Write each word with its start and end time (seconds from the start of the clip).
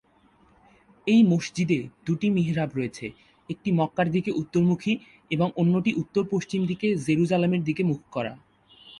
এই 1.07 1.21
মসজিদে 1.23 1.77
দুটি 2.05 2.27
মিহরাব 2.29 2.69
রয়েছে: 2.75 3.05
একটি 3.49 3.69
মক্কার 3.71 4.07
দিকে 4.11 4.31
উত্তরমুখী 4.33 4.93
এবং 5.31 5.47
অন্যটি 5.55 5.91
উত্তর-পশ্চিম 5.93 6.61
দিকে 6.65 6.87
জেরুজালেমের 7.05 7.61
দিকে 7.63 7.83
মুখ 7.83 8.01
করা। 8.11 8.33